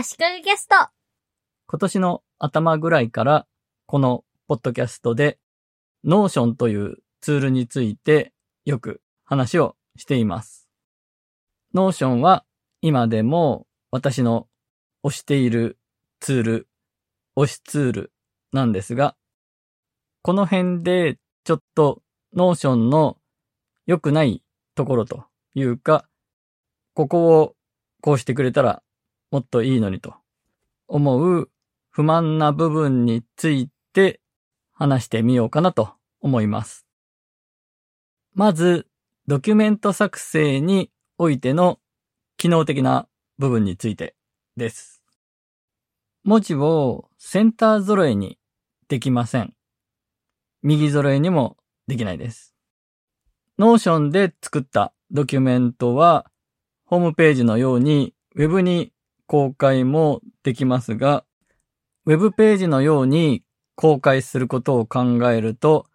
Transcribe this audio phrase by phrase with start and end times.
[0.00, 0.76] 足利ゲスト。
[1.66, 3.48] 今年の頭ぐらいから、
[3.86, 5.40] このポッドキャストで、
[6.06, 8.32] Notion というツールについて
[8.64, 10.68] よく話をしています。
[11.74, 12.44] Notion は
[12.80, 14.46] 今でも私の
[15.02, 15.80] 推している
[16.20, 16.68] ツール、
[17.36, 18.12] 推しツール
[18.52, 19.16] なんですが、
[20.22, 22.02] この辺でちょっと
[22.36, 23.18] Notion の
[23.86, 24.44] 良くない
[24.76, 25.24] ところと
[25.56, 26.08] いうか、
[26.94, 27.56] ここを
[28.00, 28.80] こうしてくれたら
[29.30, 30.14] もっといいのにと
[30.86, 31.50] 思う
[31.90, 34.20] 不満な部分について
[34.72, 36.86] 話してみようかなと思います。
[38.34, 38.86] まず、
[39.26, 41.80] ドキュメント作成においての
[42.36, 44.14] 機能的な部分について
[44.56, 45.02] です。
[46.22, 48.38] 文字をセンター揃えに
[48.88, 49.54] できません。
[50.62, 51.56] 右揃えにも
[51.88, 52.54] できないです。
[53.58, 56.30] Notion で作ったドキュメントは、
[56.84, 58.92] ホームページのように Web に
[59.28, 61.24] 公開もできますが、
[62.06, 63.44] ウェブページのように
[63.76, 65.86] 公開することを考えると、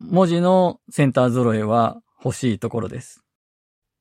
[0.00, 3.22] 文字のセンター揃えは欲しいところです。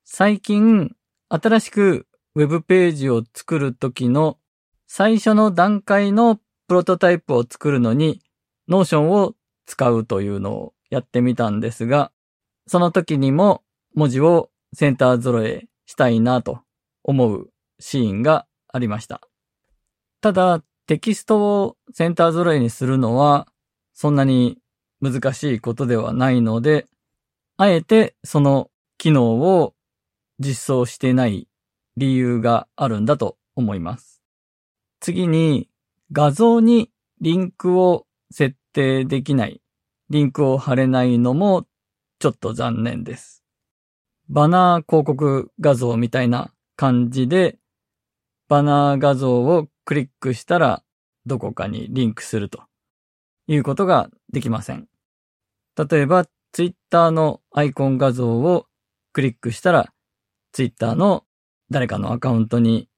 [0.06, 0.96] 最近、
[1.28, 4.40] 新しくウェブページを作るときの
[4.88, 8.22] 最初の段階のプロトタイプを作るのに、
[8.70, 12.14] Notion を使うというのをやってみたんですが、
[12.68, 13.64] その時にも
[13.96, 16.62] 文字をセンター揃えしたいなと
[17.04, 19.22] 思うシーンがありました。
[20.22, 23.48] ただ、テキストをセンター揃えにするのは、
[23.94, 24.60] そんなに
[25.02, 26.88] 難しいことではないので、
[27.58, 29.74] あえてその機能を
[30.40, 31.48] 実装してない
[31.98, 34.22] 理由があるんだと思います。
[35.00, 35.70] 次に、
[36.12, 39.62] 画像にリンクを設定できない、
[40.10, 41.66] リンクを貼れないのも
[42.20, 43.44] ちょっと残念です。
[44.30, 47.58] バナー広告画像みたいな感じで、
[48.52, 50.84] バナー画像をクリックしたら
[51.26, 52.64] どこかにリンクすると
[53.48, 54.90] いうことができません。
[55.78, 58.66] 例えば、ツイッターのアイコン画像を
[59.14, 59.94] クリックしたら、
[60.52, 61.24] ツイッターの
[61.70, 62.90] 誰かのアカウントに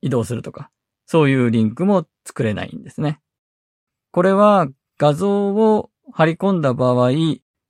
[0.00, 0.70] 移動するとか、
[1.06, 3.18] そういうリンクも作れないんですね。
[4.12, 7.10] これは画像を貼り込んだ場合、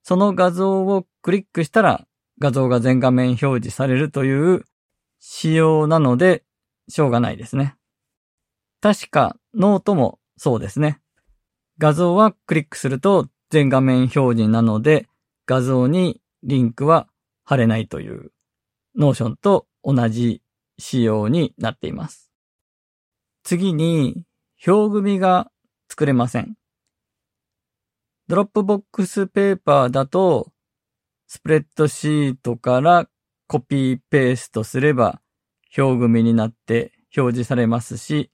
[0.03, 2.07] その画像をクリックしたら
[2.39, 4.67] 画像が全画面表示されるという
[5.21, 6.45] 仕様なので、
[6.91, 7.77] しょうがないですね。
[8.81, 11.01] 確かノートもそうですね。
[11.79, 15.09] 画像はクリックすると全画面表示なので
[15.47, 17.09] 画像にリンクは
[17.45, 18.33] 貼れないという
[18.97, 20.43] ノーションと同じ
[20.79, 22.31] 仕様になっています。
[23.45, 24.25] 次に
[24.67, 25.51] 表組が
[25.89, 26.55] 作れません。
[28.29, 30.53] ドロップボックスペーパーだと
[31.27, 33.09] スプレッドシートから
[33.47, 35.21] コピーペーストすれば
[35.77, 38.31] 表組になって表示されますし、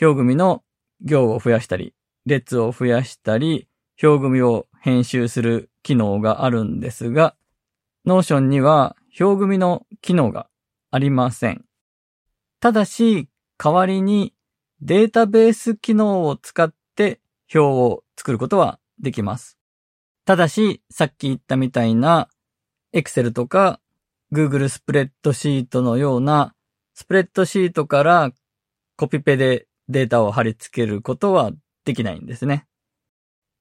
[0.00, 0.62] 表組の
[1.00, 1.94] 行を増やしたり、
[2.26, 3.68] 列を増やしたり、
[4.02, 7.34] 表組を編集する機能があるんですが、
[8.06, 10.48] Notion には表組の機能が
[10.90, 11.64] ありません。
[12.60, 14.34] ただし、代わりに
[14.80, 17.20] データベース機能を使って
[17.54, 19.58] 表を作ることはできます。
[20.24, 22.28] ただし、さっき言ったみたいな
[22.92, 23.80] Excel とか
[24.32, 26.55] Google スプレッドシートのような
[26.98, 28.32] スプレッドシートから
[28.96, 31.52] コピペでデータを貼り付けることは
[31.84, 32.66] できないんですね。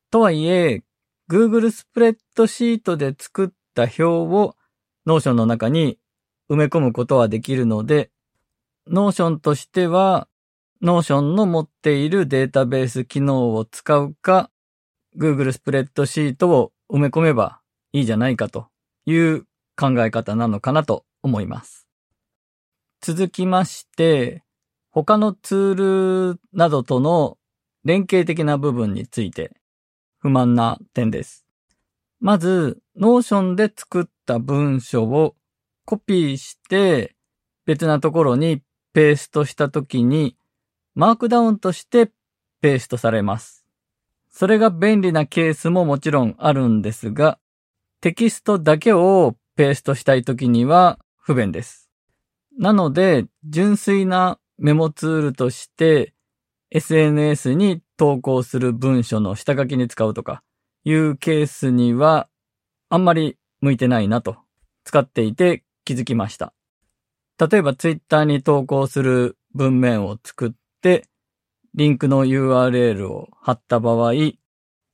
[0.10, 0.84] とはいえ、
[1.30, 4.56] Google スプレッドシートで作った表を
[5.06, 6.00] Notion の中に
[6.50, 8.10] 埋め込むことはできるので、
[8.90, 10.30] Notion としては
[10.82, 14.50] Notion の持っているデータベース機能を使うか、
[15.18, 17.60] Google スプレッドシートを埋め込めば
[17.92, 18.68] いいじゃないかと
[19.06, 19.42] いう
[19.76, 21.85] 考え方なのかなと思います。
[23.08, 24.42] 続きまして、
[24.90, 27.38] 他のツールなどとの
[27.84, 29.52] 連携的な部分について
[30.18, 31.46] 不満な点です。
[32.20, 35.36] まず、Notion で作った文章を
[35.86, 37.16] コピーして
[37.68, 40.36] 別なところにペーストしたときに
[40.96, 42.10] マークダウンとして
[42.60, 43.68] ペーストされます。
[44.32, 47.38] それが便利なケースももちろんあるんですが、
[48.02, 51.85] テキストだけをペーストしたいときには不便です。
[52.58, 56.14] なので、純粋なメモツールとして
[56.72, 60.42] SNS に投稿する文書の下書きに使うとか
[60.84, 62.28] いうケースには
[62.90, 64.38] あんまり向いてないなと
[64.86, 66.54] 使っていて気づきました。
[67.38, 71.06] 例えばツイッターに投稿する文面を作って
[71.74, 74.14] リンクの URL を貼った場合、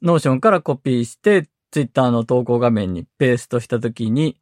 [0.03, 4.37] Notion からコピーしてツイッターの投稿画面にペーストしたときに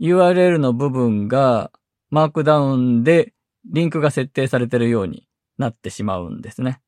[0.00, 1.70] URL の部分が
[2.10, 3.32] マークダウンで
[3.64, 5.26] リンクが設定されているように
[5.58, 6.80] なってしまうんですね。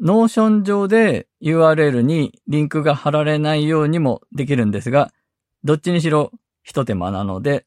[0.00, 5.12] ノーション上で URL にリンクが貼られないようにもできるんですが、
[5.62, 6.32] どっちにしろ
[6.62, 7.64] 一手間なので、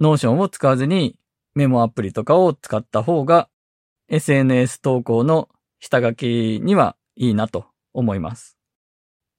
[0.00, 1.16] ノーションを使わずに
[1.54, 3.48] メモアプリとかを使った方が
[4.08, 5.48] SNS 投稿の
[5.78, 8.56] 下書きにはいいなと思います。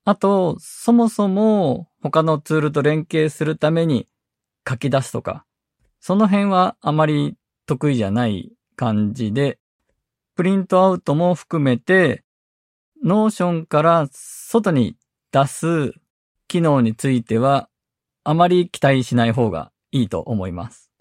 [0.03, 4.07] あと、そもそも他のツールと連携するために
[4.67, 5.45] 書き出すとか、
[6.01, 7.35] その辺はあまり
[7.67, 9.59] 得意じゃない感じで、
[10.35, 12.23] プリントアウトも含めて、
[13.03, 14.97] ノーションから外に
[15.31, 15.93] 出す
[16.47, 17.69] 機能については、
[18.23, 20.91] あまり期待しない方がいいと思います。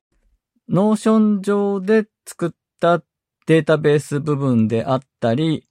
[0.69, 3.02] ノーション上で作った
[3.47, 5.67] データベース部分であったり、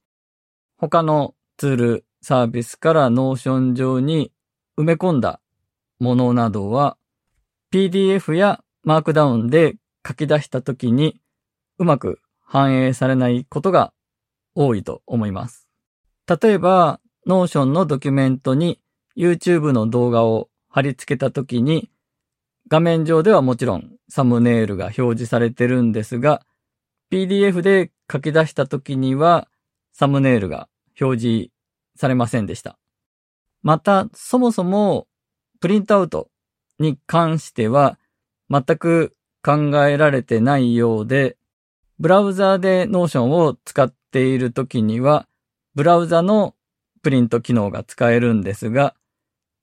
[0.76, 4.32] 他のツール、サービスからノーション上に
[4.76, 5.40] 埋め込んだ
[6.00, 6.96] ものなどは、
[7.72, 11.20] PDF やマークダウンで書き出したときに
[11.78, 13.92] うまく反映されないことが
[14.54, 15.68] 多いと思います。
[16.26, 18.80] 例えば、ノーションのドキュメントに
[19.16, 21.90] YouTube の動画を貼り付けたときに、
[22.68, 26.42] 画面上ではもちろんサムネイルが表示されてるんですが、
[27.10, 29.48] PDF で書き出したときには
[29.92, 30.68] サムネイルが
[31.00, 31.50] 表示
[31.96, 32.78] されませんでした。
[33.62, 35.06] また、そもそも
[35.60, 36.28] プリントアウト
[36.78, 37.98] に関しては
[38.50, 39.54] 全く考
[39.86, 41.36] えられてないようで、
[41.98, 45.28] ブラウザーで Notion を使っているときには、
[45.74, 46.54] ブラウザの
[47.02, 48.94] プリント機能が使えるんですが、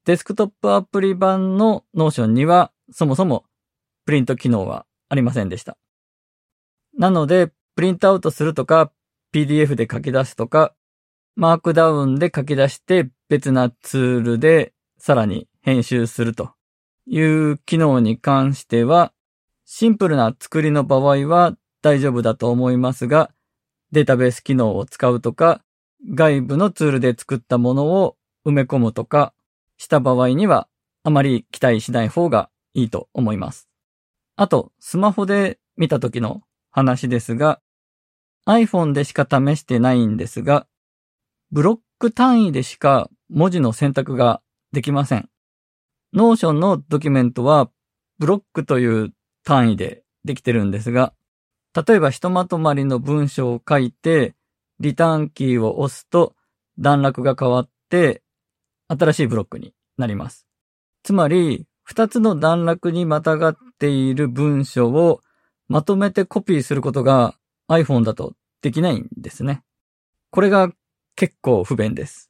[0.05, 3.43] デスクトップアプリ版の Notion にはそもそも
[4.05, 5.77] プリント機能はありませんでした。
[6.97, 8.91] なので、プリントアウトするとか、
[9.33, 10.73] PDF で書き出すとか、
[11.35, 16.56] マークダウンで書き出して別なツールでさらに編集すると
[17.07, 19.13] いう機能に関しては、
[19.65, 23.31] シンプルな作りの場合は大丈夫だと思いますが、
[23.91, 25.63] データベース機能を使うとか、
[26.13, 29.33] 外部のツールで作ったものを埋め込むとか
[29.77, 30.67] した場合には、
[31.03, 33.69] あまり期待しない方がいいと思います。
[34.35, 37.61] あと、スマホで見た時の話ですが、
[38.45, 40.67] iPhone でしか試してないんですが、
[41.51, 44.41] ブロック単位でしか文字の選択が
[44.73, 45.29] できません。
[46.13, 47.69] Notion のドキュメントは
[48.19, 49.13] ブロックという
[49.43, 51.13] 単位でできてるんですが、
[51.75, 54.35] 例えばひとまとまりの文章を書いて、
[54.79, 56.35] リターンキーを押すと
[56.79, 58.23] 段落が変わって、
[58.87, 60.47] 新しいブロックになります。
[61.03, 65.21] つまり、二つの段落にまたがっている文章を
[65.69, 67.35] まとめてコピーすることが
[67.69, 69.63] iPhone だとできないんですね。
[70.31, 70.69] これが
[71.15, 72.29] 結構不便です。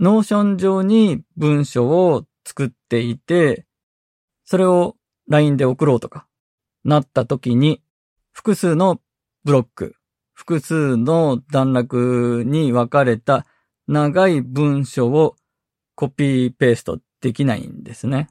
[0.00, 3.66] Notion 上に文章を作っていて、
[4.44, 4.96] それを
[5.28, 6.26] LINE で送ろうとか、
[6.84, 7.82] なった時に、
[8.32, 9.00] 複数の
[9.44, 9.96] ブロック、
[10.32, 13.46] 複数の段落に分かれた
[13.86, 15.36] 長い文章を
[15.94, 18.28] コピーペーストできないんですね。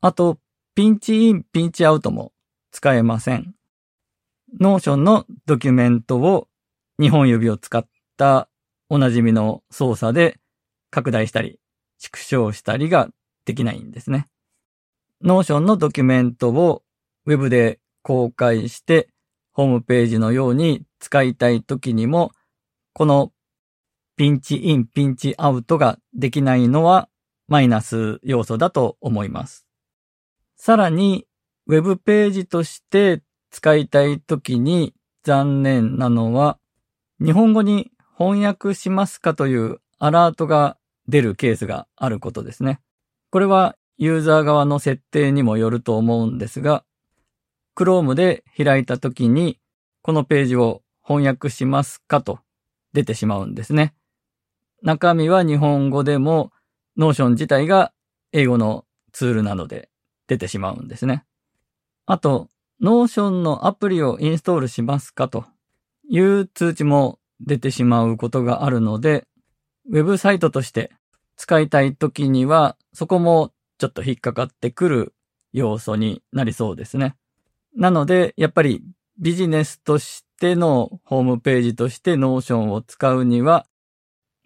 [0.00, 0.38] あと、
[0.74, 2.32] ピンチイン、ピンチアウトも
[2.70, 3.54] 使えません。
[4.60, 6.48] ノーションのドキュメントを
[7.00, 7.86] 2本指を使っ
[8.16, 8.48] た
[8.88, 10.38] おなじみの操作で
[10.90, 11.60] 拡大したり
[11.98, 13.08] 縮小したりが
[13.44, 14.26] できないんですね。
[15.22, 16.82] ノーションのドキュメントを
[17.26, 19.08] Web で公開して
[19.52, 22.30] ホームページのように使いたいときにも、
[22.92, 23.32] この
[24.16, 27.08] ピンチイン、ピンチアウトができないのは
[27.48, 29.66] マイナス要素だと思います。
[30.56, 31.26] さらに、
[31.66, 36.58] ウェブページとして使いたいときに残念なのは、
[37.20, 40.77] 日本語に翻訳しますかというアラートが
[41.08, 42.80] 出るケースがあることですね。
[43.30, 46.84] これはユーザー側の設定にもよると思うんですが、
[47.76, 49.58] Chrome で開いたときに、
[50.02, 52.40] このページを翻訳しますかと
[52.92, 53.94] 出てしまうんですね。
[54.82, 56.52] 中身は日本語でも、
[56.96, 57.92] Notion 自体が
[58.32, 59.88] 英語のツールなので
[60.26, 61.24] 出てしまうんですね。
[62.06, 62.48] あと、
[62.82, 65.44] Notion のアプリをインストールしますかと
[66.08, 69.26] いう通知も出てしまうことがあるので、
[69.90, 70.92] ウェブサイトとして
[71.38, 75.14] 使いたいときには、そこもちょっと引っかかってくる
[75.52, 77.16] 要素になりそうですね。
[77.74, 78.82] なので、やっぱり
[79.18, 83.66] ビジネスとしてのホームページとして Notion を使うには、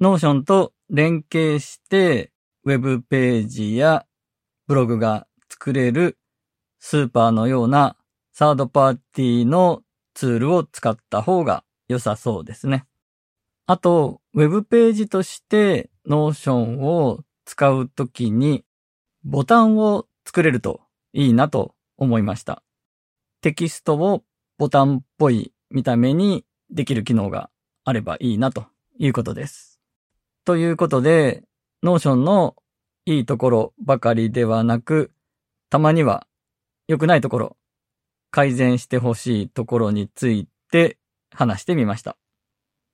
[0.01, 2.31] Notion と連携して
[2.65, 4.05] ウェブページや
[4.67, 6.19] ブログが作れる
[6.79, 7.97] スーパーのような
[8.35, 9.83] サードパーティーの
[10.13, 12.85] ツールを使った方が良さそうですね。
[13.67, 18.65] あと、ウェブページとして Notion を使うときに
[19.25, 20.81] ボタンを作れると
[21.13, 22.63] いいなと思いました。
[23.41, 24.23] テキストを
[24.59, 27.51] ボタンっぽい見た目にできる機能が
[27.85, 28.67] あればいいなと
[28.99, 29.81] いうことです。
[30.45, 31.43] ということで、
[31.83, 32.57] ノーションの
[33.05, 35.13] いいところばかりではなく、
[35.71, 36.27] たまには
[36.89, 37.57] 良くないところ、
[38.31, 40.99] 改善してほしいところについて
[41.31, 42.17] 話してみました。